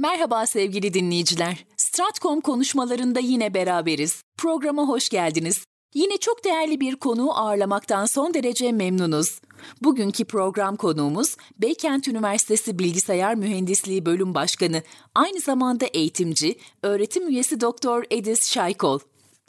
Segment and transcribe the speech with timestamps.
[0.00, 1.64] Merhaba sevgili dinleyiciler.
[1.76, 4.22] Stratcom konuşmalarında yine beraberiz.
[4.36, 5.64] Programa hoş geldiniz.
[5.94, 9.40] Yine çok değerli bir konuğu ağırlamaktan son derece memnunuz.
[9.82, 14.82] Bugünkü program konuğumuz Beykent Üniversitesi Bilgisayar Mühendisliği Bölüm Başkanı,
[15.14, 18.98] aynı zamanda eğitimci, öğretim üyesi Doktor Edis Şaykol.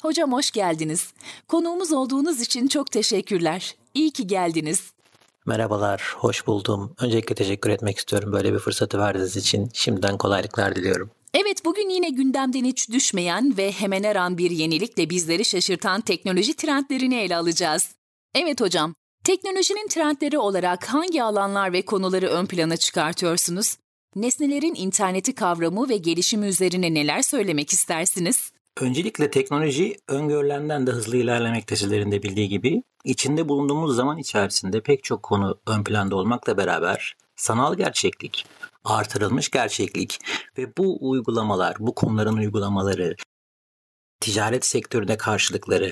[0.02, 1.14] Hocam hoş geldiniz.
[1.48, 3.76] Konuğumuz olduğunuz için çok teşekkürler.
[3.94, 4.94] İyi ki geldiniz.
[5.50, 6.96] Merhabalar, hoş buldum.
[7.02, 9.70] Öncelikle teşekkür etmek istiyorum böyle bir fırsatı verdiğiniz için.
[9.74, 11.12] Şimdiden kolaylıklar diliyorum.
[11.34, 16.56] Evet bugün yine gündemden hiç düşmeyen ve hemen her an bir yenilikle bizleri şaşırtan teknoloji
[16.56, 17.96] trendlerini ele alacağız.
[18.36, 18.93] Evet hocam,
[19.24, 23.78] teknolojinin trendleri olarak hangi alanlar ve konuları ön plana çıkartıyorsunuz?
[24.16, 28.52] Nesnelerin interneti kavramı ve gelişimi üzerine neler söylemek istersiniz?
[28.82, 32.84] Öncelikle teknoloji öngörülenden de hızlı ilerlemekte sizlerin de bildiği gibi.
[33.03, 38.45] İçinde bulunduğumuz zaman içerisinde pek çok konu ön planda olmakla beraber sanal gerçeklik,
[38.84, 40.20] artırılmış gerçeklik
[40.58, 43.16] ve bu uygulamalar, bu konuların uygulamaları,
[44.20, 45.92] ticaret sektöründe karşılıkları,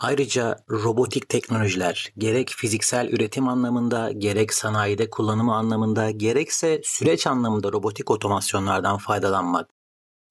[0.00, 8.10] ayrıca robotik teknolojiler gerek fiziksel üretim anlamında, gerek sanayide kullanımı anlamında, gerekse süreç anlamında robotik
[8.10, 9.70] otomasyonlardan faydalanmak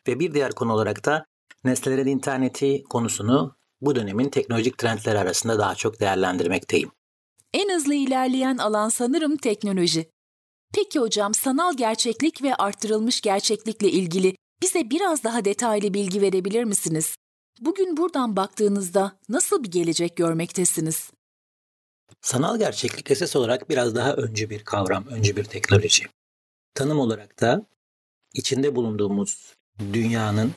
[0.07, 1.25] ve bir diğer konu olarak da
[1.63, 6.91] nesnelerin interneti konusunu bu dönemin teknolojik trendleri arasında daha çok değerlendirmekteyim.
[7.53, 10.09] En hızlı ilerleyen alan sanırım teknoloji.
[10.73, 17.15] Peki hocam sanal gerçeklik ve arttırılmış gerçeklikle ilgili bize biraz daha detaylı bilgi verebilir misiniz?
[17.59, 21.11] Bugün buradan baktığınızda nasıl bir gelecek görmektesiniz?
[22.21, 26.03] Sanal gerçeklik esas olarak biraz daha öncü bir kavram, öncü bir teknoloji.
[26.73, 27.65] Tanım olarak da
[28.33, 29.55] içinde bulunduğumuz
[29.93, 30.51] dünyanın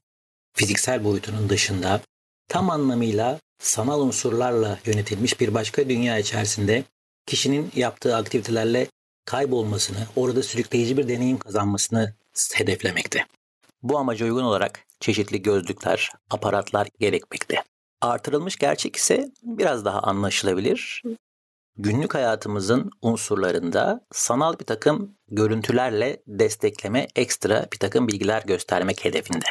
[0.53, 2.01] fiziksel boyutunun dışında
[2.49, 6.85] tam anlamıyla sanal unsurlarla yönetilmiş bir başka dünya içerisinde
[7.27, 8.87] kişinin yaptığı aktivitelerle
[9.25, 12.15] kaybolmasını, orada sürükleyici bir deneyim kazanmasını
[12.55, 13.27] hedeflemekte.
[13.83, 17.63] Bu amaca uygun olarak çeşitli gözlükler, aparatlar gerekmekte.
[18.01, 21.03] Artırılmış gerçek ise biraz daha anlaşılabilir.
[21.77, 29.47] Günlük hayatımızın unsurlarında sanal bir takım görüntülerle destekleme, ekstra bir takım bilgiler göstermek hedefinde.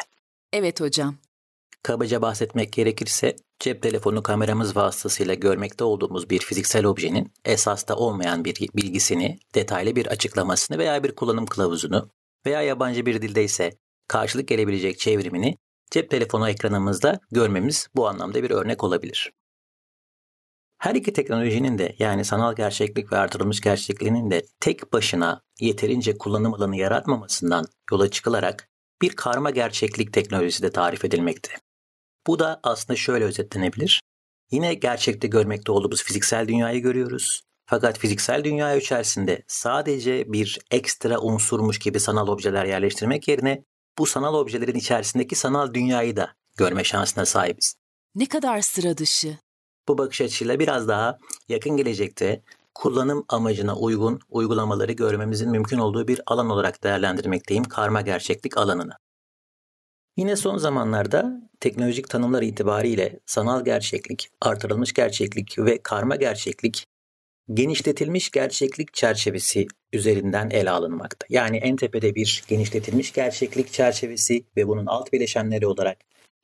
[0.54, 1.16] Evet hocam.
[1.84, 8.56] Kabaca bahsetmek gerekirse cep telefonu kameramız vasıtasıyla görmekte olduğumuz bir fiziksel objenin esasta olmayan bir
[8.76, 12.10] bilgisini, detaylı bir açıklamasını veya bir kullanım kılavuzunu
[12.46, 13.72] veya yabancı bir dilde ise
[14.08, 15.58] karşılık gelebilecek çevrimini
[15.92, 19.32] cep telefonu ekranımızda görmemiz bu anlamda bir örnek olabilir.
[20.78, 26.54] Her iki teknolojinin de yani sanal gerçeklik ve artırılmış gerçekliğinin de tek başına yeterince kullanım
[26.54, 28.70] alanı yaratmamasından yola çıkılarak
[29.02, 31.63] bir karma gerçeklik teknolojisi de tarif edilmekte.
[32.28, 34.02] Bu da aslında şöyle özetlenebilir.
[34.52, 37.42] Yine gerçekte görmekte olduğumuz fiziksel dünyayı görüyoruz.
[37.66, 43.64] Fakat fiziksel dünya içerisinde sadece bir ekstra unsurmuş gibi sanal objeler yerleştirmek yerine
[43.98, 47.76] bu sanal objelerin içerisindeki sanal dünyayı da görme şansına sahibiz.
[48.16, 49.38] Ne kadar sıra dışı.
[49.88, 51.18] Bu bakış açısıyla biraz daha
[51.50, 58.58] yakın gelecekte kullanım amacına uygun uygulamaları görmemizin mümkün olduğu bir alan olarak değerlendirmekteyim karma gerçeklik
[58.58, 58.94] alanını.
[60.18, 66.86] Yine son zamanlarda teknolojik tanımlar itibariyle sanal gerçeklik, artırılmış gerçeklik ve karma gerçeklik
[67.54, 71.26] genişletilmiş gerçeklik çerçevesi üzerinden ele alınmakta.
[71.30, 75.98] Yani en tepede bir genişletilmiş gerçeklik çerçevesi ve bunun alt bileşenleri olarak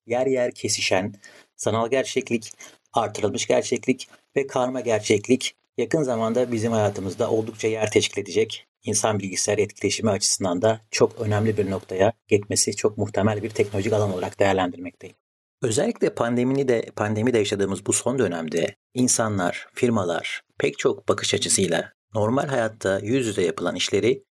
[0.07, 1.13] yer yer kesişen
[1.55, 2.51] sanal gerçeklik,
[2.93, 9.57] artırılmış gerçeklik ve karma gerçeklik yakın zamanda bizim hayatımızda oldukça yer teşkil edecek insan bilgisayar
[9.57, 15.15] etkileşimi açısından da çok önemli bir noktaya gitmesi çok muhtemel bir teknolojik alan olarak değerlendirmekteyim.
[15.61, 21.93] Özellikle pandemini de pandemi de yaşadığımız bu son dönemde insanlar, firmalar pek çok bakış açısıyla
[22.13, 24.23] normal hayatta yüz yüze yapılan işleri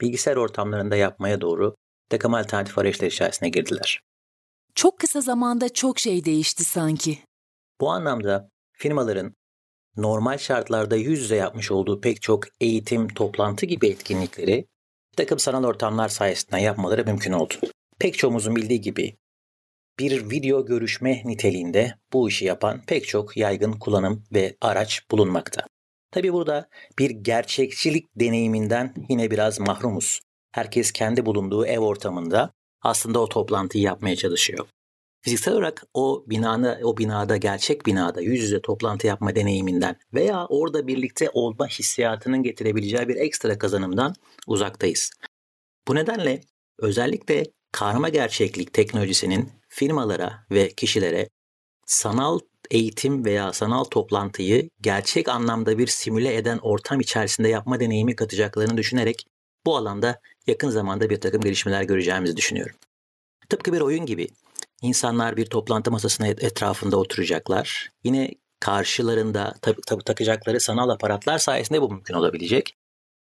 [0.00, 1.76] bilgisayar ortamlarında yapmaya doğru
[2.08, 4.00] takım alternatif arayışlar içerisine girdiler.
[4.74, 7.18] Çok kısa zamanda çok şey değişti sanki.
[7.80, 9.34] Bu anlamda firmaların
[9.96, 14.66] normal şartlarda yüz yüze yapmış olduğu pek çok eğitim, toplantı gibi etkinlikleri
[15.12, 17.54] bir takım sanal ortamlar sayesinde yapmaları mümkün oldu.
[17.98, 19.16] Pek çoğumuzun bildiği gibi
[19.98, 25.62] bir video görüşme niteliğinde bu işi yapan pek çok yaygın kullanım ve araç bulunmakta.
[26.10, 26.68] Tabi burada
[26.98, 30.20] bir gerçekçilik deneyiminden yine biraz mahrumuz.
[30.52, 32.52] Herkes kendi bulunduğu ev ortamında
[32.82, 34.68] aslında o toplantıyı yapmaya çalışıyor.
[35.22, 40.86] Fiziksel olarak o binada, o binada, gerçek binada yüz yüze toplantı yapma deneyiminden veya orada
[40.86, 44.14] birlikte olma hissiyatının getirebileceği bir ekstra kazanımdan
[44.46, 45.10] uzaktayız.
[45.88, 46.40] Bu nedenle
[46.78, 51.28] özellikle karma gerçeklik teknolojisinin firmalara ve kişilere
[51.86, 52.38] sanal
[52.70, 59.26] eğitim veya sanal toplantıyı gerçek anlamda bir simüle eden ortam içerisinde yapma deneyimi katacaklarını düşünerek
[59.66, 62.76] bu alanda yakın zamanda bir takım gelişmeler göreceğimizi düşünüyorum.
[63.48, 64.28] Tıpkı bir oyun gibi
[64.82, 67.90] insanlar bir toplantı masasına etrafında oturacaklar.
[68.04, 68.30] Yine
[68.60, 72.76] karşılarında tabi, tabi takacakları sanal aparatlar sayesinde bu mümkün olabilecek.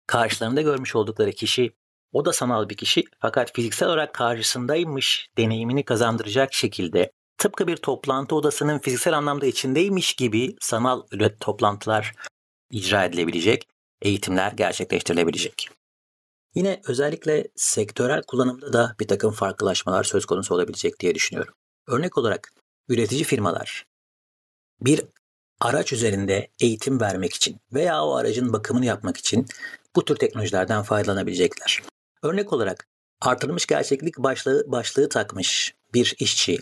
[0.07, 1.73] Karşılarında görmüş oldukları kişi
[2.11, 8.35] o da sanal bir kişi fakat fiziksel olarak karşısındaymış deneyimini kazandıracak şekilde tıpkı bir toplantı
[8.35, 11.01] odasının fiziksel anlamda içindeymiş gibi sanal
[11.39, 12.13] toplantılar
[12.69, 13.67] icra edilebilecek,
[14.01, 15.69] eğitimler gerçekleştirilebilecek.
[16.55, 21.53] Yine özellikle sektörel kullanımda da bir takım farklılaşmalar söz konusu olabilecek diye düşünüyorum.
[21.87, 22.53] Örnek olarak
[22.89, 23.85] üretici firmalar
[24.81, 25.01] bir
[25.59, 29.45] araç üzerinde eğitim vermek için veya o aracın bakımını yapmak için
[29.95, 31.81] bu tür teknolojilerden faydalanabilecekler.
[32.23, 32.87] Örnek olarak
[33.21, 36.57] artırılmış gerçeklik başlığı, başlığı takmış bir işçi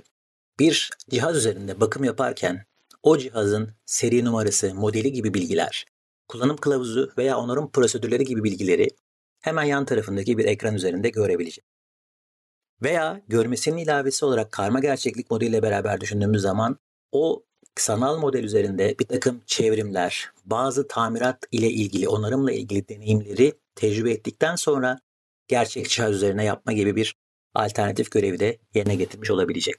[0.59, 2.65] bir cihaz üzerinde bakım yaparken
[3.03, 5.85] o cihazın seri numarası, modeli gibi bilgiler,
[6.27, 8.89] kullanım kılavuzu veya onarım prosedürleri gibi bilgileri
[9.41, 11.65] hemen yan tarafındaki bir ekran üzerinde görebilecek.
[12.81, 16.77] Veya görmesinin ilavesi olarak karma gerçeklik modeliyle beraber düşündüğümüz zaman
[17.11, 17.43] o
[17.75, 24.55] sanal model üzerinde bir takım çevrimler, bazı tamirat ile ilgili, onarımla ilgili deneyimleri tecrübe ettikten
[24.55, 24.99] sonra
[25.47, 27.15] gerçek cihaz üzerine yapma gibi bir
[27.55, 29.75] alternatif görevi de yerine getirmiş olabilecek.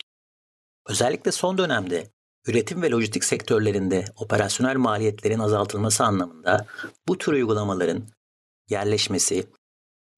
[0.88, 2.06] Özellikle son dönemde
[2.46, 6.66] üretim ve lojistik sektörlerinde operasyonel maliyetlerin azaltılması anlamında
[7.08, 8.04] bu tür uygulamaların
[8.70, 9.46] yerleşmesi,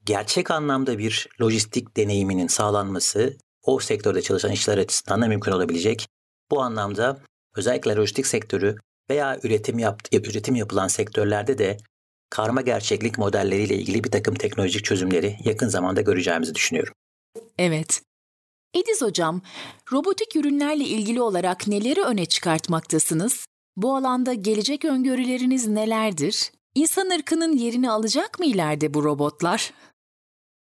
[0.04, 6.08] gerçek anlamda bir lojistik deneyiminin sağlanması o sektörde çalışan işler açısından da mümkün olabilecek.
[6.50, 7.18] Bu anlamda
[7.56, 8.76] özellikle lojistik sektörü
[9.10, 11.76] veya üretim yap, üretim yapılan sektörlerde de
[12.30, 16.94] karma gerçeklik modelleriyle ilgili bir takım teknolojik çözümleri yakın zamanda göreceğimizi düşünüyorum.
[17.58, 18.02] Evet.
[18.74, 19.42] Ediz Hocam,
[19.92, 23.46] robotik ürünlerle ilgili olarak neleri öne çıkartmaktasınız?
[23.76, 26.52] Bu alanda gelecek öngörüleriniz nelerdir?
[26.74, 29.72] İnsan ırkının yerini alacak mı ileride bu robotlar?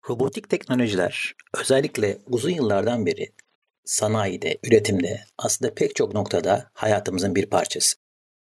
[0.10, 3.34] Robotik teknolojiler özellikle uzun yıllardan beri
[3.86, 7.96] sanayide, üretimde aslında pek çok noktada hayatımızın bir parçası.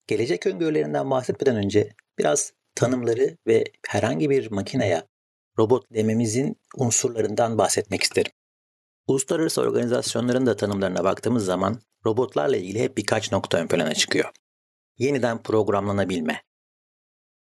[0.07, 5.03] Gelecek öngörülerinden bahsetmeden önce biraz tanımları ve herhangi bir makineye
[5.59, 8.31] robot dememizin unsurlarından bahsetmek isterim.
[9.07, 14.31] Uluslararası organizasyonların da tanımlarına baktığımız zaman robotlarla ilgili hep birkaç nokta ön plana çıkıyor.
[14.97, 16.41] Yeniden programlanabilme,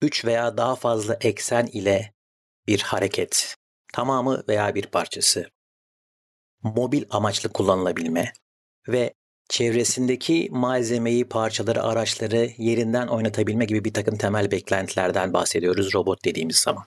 [0.04, 2.12] üç veya daha fazla eksen ile
[2.66, 3.56] bir hareket,
[3.92, 5.50] tamamı veya bir parçası,
[6.62, 8.32] mobil amaçlı kullanılabilme
[8.88, 9.14] ve
[9.48, 16.84] çevresindeki malzemeyi, parçaları, araçları yerinden oynatabilme gibi bir takım temel beklentilerden bahsediyoruz robot dediğimiz zaman.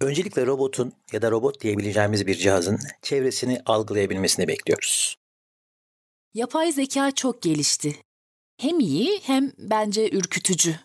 [0.00, 5.16] Öncelikle robotun ya da robot diyebileceğimiz bir cihazın çevresini algılayabilmesini bekliyoruz.
[6.34, 7.96] Yapay zeka çok gelişti.
[8.56, 10.80] Hem iyi hem bence ürkütücü.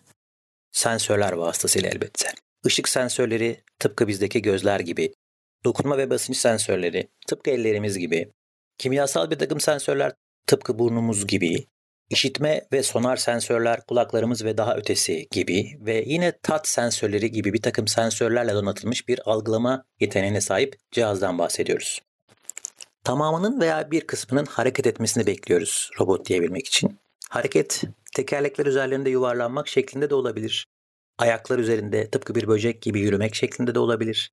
[0.72, 2.32] Sensörler vasıtasıyla elbette.
[2.66, 5.14] Işık sensörleri tıpkı bizdeki gözler gibi,
[5.64, 8.32] dokunma ve basınç sensörleri tıpkı ellerimiz gibi,
[8.78, 10.12] kimyasal bir takım sensörler
[10.46, 11.66] tıpkı burnumuz gibi,
[12.10, 17.62] işitme ve sonar sensörler kulaklarımız ve daha ötesi gibi ve yine tat sensörleri gibi bir
[17.62, 22.00] takım sensörlerle donatılmış bir algılama yeteneğine sahip cihazdan bahsediyoruz.
[23.04, 26.98] Tamamının veya bir kısmının hareket etmesini bekliyoruz robot diyebilmek için.
[27.28, 27.82] Hareket
[28.14, 30.66] tekerlekler üzerlerinde yuvarlanmak şeklinde de olabilir.
[31.18, 34.30] Ayaklar üzerinde tıpkı bir böcek gibi yürümek şeklinde de olabilir.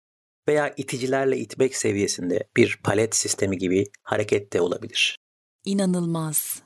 [0.48, 5.18] Veya iticilerle itmek seviyesinde bir palet sistemi gibi hareket de olabilir.
[5.66, 6.62] İnanılmaz.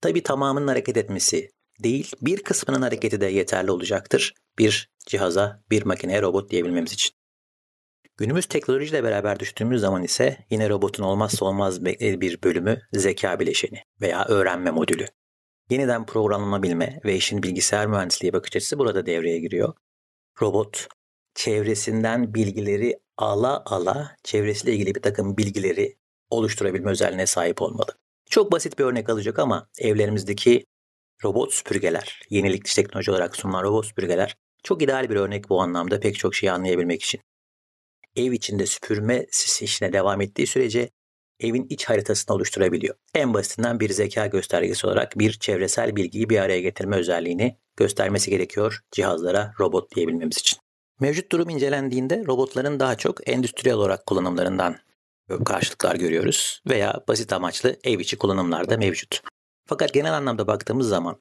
[0.00, 1.50] Tabi tamamının hareket etmesi
[1.80, 7.12] değil, bir kısmının hareketi de yeterli olacaktır bir cihaza, bir makineye robot diyebilmemiz için.
[8.16, 14.24] Günümüz teknolojiyle beraber düştüğümüz zaman ise yine robotun olmazsa olmaz bir bölümü zeka bileşeni veya
[14.24, 15.06] öğrenme modülü.
[15.70, 19.74] Yeniden programlanabilme ve işin bilgisayar mühendisliği bakış açısı burada devreye giriyor.
[20.42, 20.88] Robot
[21.34, 25.96] çevresinden bilgileri ala ala çevresiyle ilgili bir takım bilgileri
[26.30, 27.98] oluşturabilme özelliğine sahip olmalı.
[28.30, 30.64] Çok basit bir örnek alacak ama evlerimizdeki
[31.24, 36.18] robot süpürgeler, yenilikçi teknoloji olarak sunulan robot süpürgeler çok ideal bir örnek bu anlamda pek
[36.18, 37.20] çok şeyi anlayabilmek için.
[38.16, 39.26] Ev içinde süpürme
[39.60, 40.90] işine devam ettiği sürece
[41.40, 42.94] evin iç haritasını oluşturabiliyor.
[43.14, 48.80] En basitinden bir zeka göstergesi olarak bir çevresel bilgiyi bir araya getirme özelliğini göstermesi gerekiyor
[48.92, 50.58] cihazlara robot diyebilmemiz için.
[51.00, 54.76] Mevcut durum incelendiğinde robotların daha çok endüstriyel olarak kullanımlarından
[55.44, 59.20] karşılıklar görüyoruz veya basit amaçlı ev içi kullanımlarda mevcut.
[59.66, 61.20] Fakat genel anlamda baktığımız zaman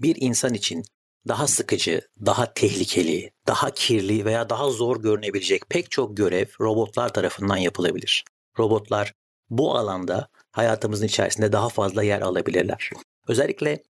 [0.00, 0.84] bir insan için
[1.28, 7.56] daha sıkıcı, daha tehlikeli, daha kirli veya daha zor görünebilecek pek çok görev robotlar tarafından
[7.56, 8.24] yapılabilir.
[8.58, 9.14] Robotlar
[9.50, 12.90] bu alanda hayatımızın içerisinde daha fazla yer alabilirler.
[13.28, 13.82] Özellikle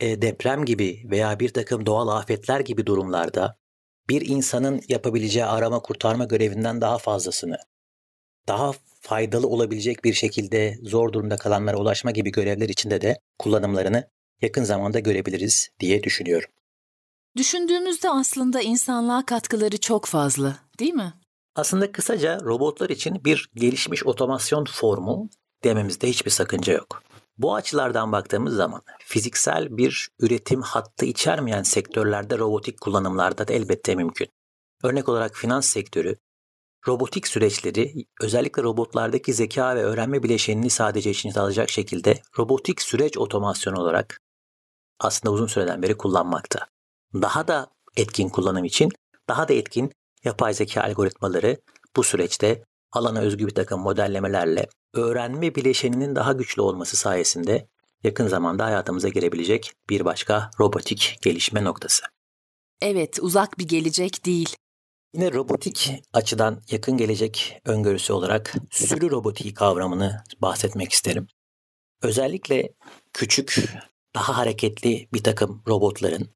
[0.00, 3.56] e, deprem gibi veya bir takım doğal afetler gibi durumlarda
[4.08, 7.56] bir insanın yapabileceği arama kurtarma görevinden daha fazlasını,
[8.48, 14.08] daha faydalı olabilecek bir şekilde zor durumda kalanlara ulaşma gibi görevler içinde de kullanımlarını
[14.42, 16.50] yakın zamanda görebiliriz diye düşünüyorum.
[17.36, 21.14] Düşündüğümüzde aslında insanlığa katkıları çok fazla, değil mi?
[21.54, 25.28] Aslında kısaca robotlar için bir gelişmiş otomasyon formu
[25.64, 27.02] dememizde hiçbir sakınca yok.
[27.38, 34.28] Bu açılardan baktığımız zaman fiziksel bir üretim hattı içermeyen sektörlerde robotik kullanımlarda da elbette mümkün.
[34.82, 36.16] Örnek olarak finans sektörü
[36.88, 43.80] robotik süreçleri özellikle robotlardaki zeka ve öğrenme bileşenini sadece içine alacak şekilde robotik süreç otomasyonu
[43.80, 44.20] olarak
[45.00, 46.66] aslında uzun süreden beri kullanmakta.
[47.14, 48.90] Daha da etkin kullanım için
[49.28, 49.92] daha da etkin
[50.24, 51.56] yapay zeka algoritmaları
[51.96, 57.68] bu süreçte alana özgü bir takım modellemelerle öğrenme bileşeninin daha güçlü olması sayesinde
[58.04, 62.04] yakın zamanda hayatımıza girebilecek bir başka robotik gelişme noktası.
[62.82, 64.56] Evet, uzak bir gelecek değil.
[65.14, 71.26] Yine robotik açıdan yakın gelecek öngörüsü olarak sürü robotiği kavramını bahsetmek isterim.
[72.02, 72.72] Özellikle
[73.12, 73.64] küçük,
[74.14, 76.28] daha hareketli bir takım robotların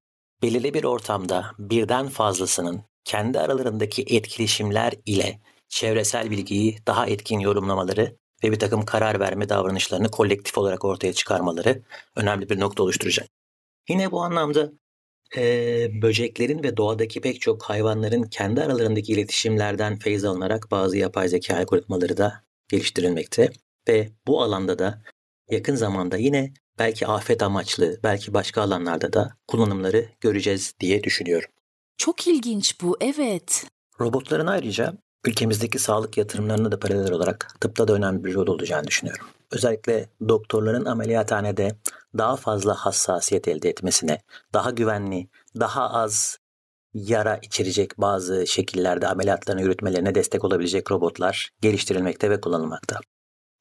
[0.43, 8.53] belirli bir ortamda birden fazlasının kendi aralarındaki etkileşimler ile çevresel bilgiyi daha etkin yorumlamaları ve
[8.53, 11.83] bir takım karar verme davranışlarını kolektif olarak ortaya çıkarmaları
[12.17, 13.29] önemli bir nokta oluşturacak.
[13.89, 14.73] Yine bu anlamda
[15.37, 21.57] e, böceklerin ve doğadaki pek çok hayvanların kendi aralarındaki iletişimlerden feyz alınarak bazı yapay zeka
[21.57, 23.51] algoritmaları da geliştirilmekte
[23.89, 25.03] ve bu alanda da
[25.51, 31.51] yakın zamanda yine belki afet amaçlı, belki başka alanlarda da kullanımları göreceğiz diye düşünüyorum.
[31.99, 33.67] Çok ilginç bu, evet.
[34.01, 34.93] Robotların ayrıca
[35.27, 39.27] ülkemizdeki sağlık yatırımlarına da paralel olarak tıpta da önemli bir rol olacağını düşünüyorum.
[39.51, 41.79] Özellikle doktorların ameliyathanede
[42.19, 44.19] daha fazla hassasiyet elde etmesine,
[44.55, 45.29] daha güvenli,
[45.61, 46.39] daha az
[46.95, 53.01] yara içerecek bazı şekillerde ameliyatlarını yürütmelerine destek olabilecek robotlar geliştirilmekte ve kullanılmakta.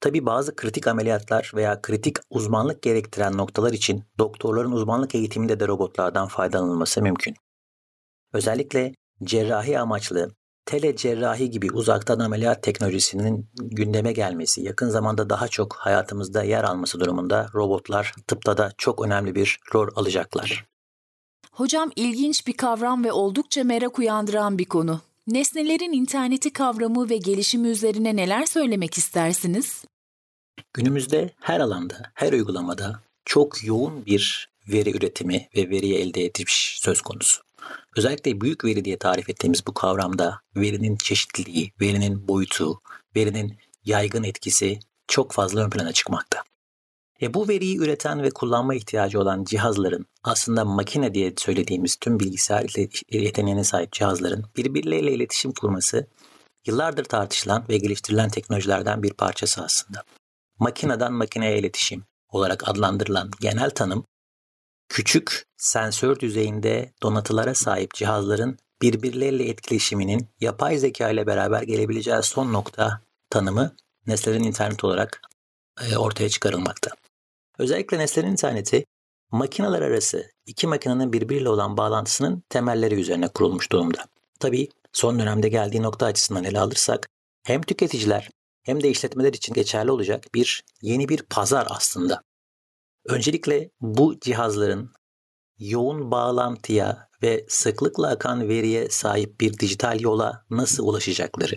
[0.01, 6.27] Tabi bazı kritik ameliyatlar veya kritik uzmanlık gerektiren noktalar için doktorların uzmanlık eğitiminde de robotlardan
[6.27, 7.35] faydalanılması mümkün.
[8.33, 8.93] Özellikle
[9.23, 10.31] cerrahi amaçlı
[10.65, 16.99] tele cerrahi gibi uzaktan ameliyat teknolojisinin gündeme gelmesi, yakın zamanda daha çok hayatımızda yer alması
[16.99, 20.65] durumunda robotlar tıpta da çok önemli bir rol alacaklar.
[21.51, 25.01] Hocam ilginç bir kavram ve oldukça merak uyandıran bir konu.
[25.27, 29.83] Nesnelerin interneti kavramı ve gelişimi üzerine neler söylemek istersiniz?
[30.73, 37.01] Günümüzde her alanda, her uygulamada çok yoğun bir veri üretimi ve veriyi elde ediş söz
[37.01, 37.46] konusu.
[37.97, 42.81] Özellikle büyük veri diye tarif ettiğimiz bu kavramda verinin çeşitliliği, verinin boyutu,
[43.15, 46.43] verinin yaygın etkisi çok fazla ön plana çıkmakta.
[47.21, 52.65] E bu veriyi üreten ve kullanma ihtiyacı olan cihazların aslında makine diye söylediğimiz tüm bilgisayar
[53.11, 56.07] yeteneğine sahip cihazların birbirleriyle iletişim kurması
[56.65, 60.03] yıllardır tartışılan ve geliştirilen teknolojilerden bir parçası aslında.
[60.59, 64.05] Makineden makineye iletişim olarak adlandırılan genel tanım
[64.89, 73.01] küçük sensör düzeyinde donatılara sahip cihazların birbirleriyle etkileşiminin yapay zeka ile beraber gelebileceği son nokta
[73.29, 73.75] tanımı
[74.07, 75.21] nesnelerin internet olarak
[75.81, 76.91] e, ortaya çıkarılmakta.
[77.59, 78.85] Özellikle nesnelerin interneti
[79.31, 84.05] makineler arası iki makinenin birbiriyle olan bağlantısının temelleri üzerine kurulmuş durumda.
[84.39, 87.09] Tabii son dönemde geldiği nokta açısından ele alırsak
[87.43, 88.29] hem tüketiciler
[88.63, 92.21] hem de işletmeler için geçerli olacak bir yeni bir pazar aslında.
[93.07, 94.91] Öncelikle bu cihazların
[95.59, 101.55] yoğun bağlantıya ve sıklıkla akan veriye sahip bir dijital yola nasıl ulaşacakları,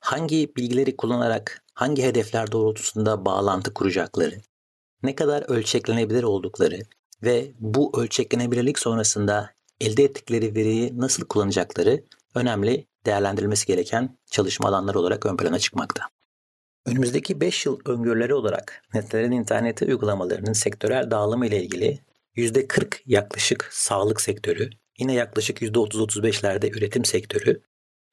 [0.00, 4.40] hangi bilgileri kullanarak hangi hedefler doğrultusunda bağlantı kuracakları,
[5.02, 6.78] ne kadar ölçeklenebilir oldukları
[7.22, 15.26] ve bu ölçeklenebilirlik sonrasında elde ettikleri veriyi nasıl kullanacakları önemli değerlendirilmesi gereken çalışma alanları olarak
[15.26, 16.02] ön plana çıkmakta.
[16.86, 21.98] Önümüzdeki 5 yıl öngörüleri olarak netlerin interneti uygulamalarının sektörel dağılımı ile ilgili
[22.36, 27.62] %40 yaklaşık sağlık sektörü, yine yaklaşık %30-35'lerde üretim sektörü,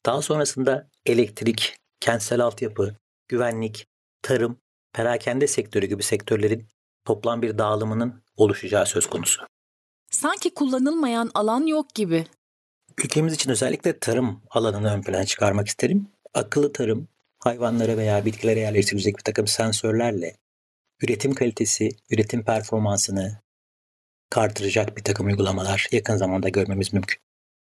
[0.06, 2.96] daha sonrasında elektrik, kentsel altyapı,
[3.28, 3.88] güvenlik,
[4.22, 4.58] tarım,
[4.94, 6.68] perakende sektörü gibi sektörlerin
[7.06, 9.42] toplam bir dağılımının oluşacağı söz konusu.
[10.12, 12.26] Sanki kullanılmayan alan yok gibi.
[13.04, 16.08] Ülkemiz için özellikle tarım alanını ön plana çıkarmak isterim.
[16.34, 17.08] Akıllı tarım,
[17.44, 20.38] hayvanlara veya bitkilere yerleştirilecek bir takım sensörlerle
[21.02, 23.42] üretim kalitesi, üretim performansını
[24.36, 27.18] artıracak bir takım uygulamalar yakın zamanda görmemiz mümkün.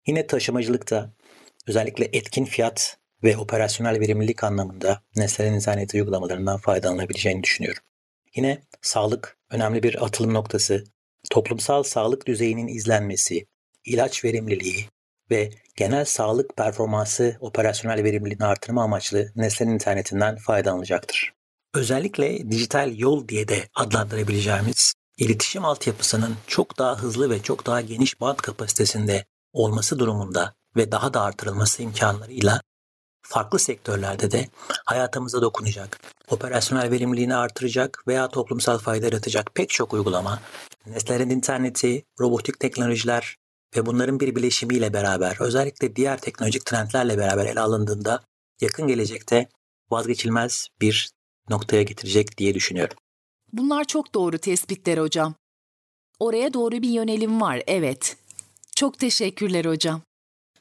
[0.06, 1.12] Yine taşımacılıkta
[1.66, 7.82] özellikle etkin fiyat ve operasyonel verimlilik anlamında nesnelerin interneti uygulamalarından faydalanabileceğini düşünüyorum.
[8.36, 10.84] Yine sağlık önemli bir atılım noktası,
[11.30, 13.46] toplumsal sağlık düzeyinin izlenmesi,
[13.84, 14.86] ilaç verimliliği
[15.32, 21.32] ve genel sağlık performansı operasyonel verimliliğini artırma amaçlı nesnenin internetinden faydalanacaktır.
[21.74, 28.20] Özellikle dijital yol diye de adlandırabileceğimiz iletişim altyapısının çok daha hızlı ve çok daha geniş
[28.20, 32.60] band kapasitesinde olması durumunda ve daha da artırılması imkanlarıyla
[33.22, 34.48] farklı sektörlerde de
[34.84, 40.40] hayatımıza dokunacak, operasyonel verimliliğini artıracak veya toplumsal fayda yaratacak pek çok uygulama,
[40.86, 43.36] nesnelerin interneti, robotik teknolojiler
[43.76, 48.24] ve bunların bir bileşimiyle beraber özellikle diğer teknolojik trendlerle beraber ele alındığında
[48.60, 49.48] yakın gelecekte
[49.90, 51.10] vazgeçilmez bir
[51.50, 52.96] noktaya getirecek diye düşünüyorum.
[53.52, 55.34] Bunlar çok doğru tespitler hocam.
[56.18, 58.16] Oraya doğru bir yönelim var, evet.
[58.76, 60.02] Çok teşekkürler hocam.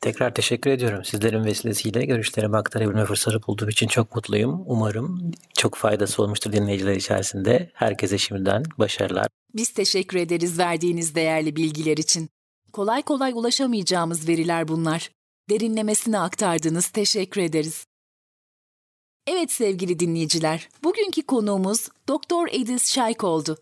[0.01, 1.05] Tekrar teşekkür ediyorum.
[1.05, 4.63] Sizlerin vesilesiyle görüşlerimi aktarabilme fırsatı bulduğum için çok mutluyum.
[4.65, 7.71] Umarım çok faydası olmuştur dinleyiciler içerisinde.
[7.73, 9.27] Herkese şimdiden başarılar.
[9.55, 12.29] Biz teşekkür ederiz verdiğiniz değerli bilgiler için.
[12.73, 15.11] Kolay kolay ulaşamayacağımız veriler bunlar.
[15.49, 17.85] Derinlemesine aktardınız, teşekkür ederiz.
[19.27, 23.57] Evet sevgili dinleyiciler, bugünkü konuğumuz Doktor Edis Şayk oldu.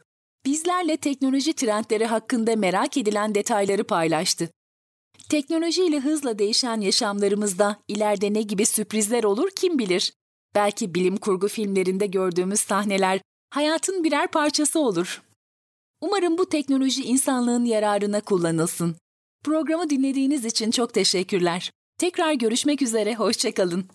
[0.45, 4.49] Bizlerle teknoloji trendleri hakkında merak edilen detayları paylaştı.
[5.29, 10.13] Teknolojiyle hızla değişen yaşamlarımızda ileride ne gibi sürprizler olur kim bilir?
[10.55, 15.21] Belki bilim kurgu filmlerinde gördüğümüz sahneler hayatın birer parçası olur.
[16.01, 18.95] Umarım bu teknoloji insanlığın yararına kullanılsın.
[19.43, 21.71] Programı dinlediğiniz için çok teşekkürler.
[21.97, 23.89] Tekrar görüşmek üzere, hoşçakalın.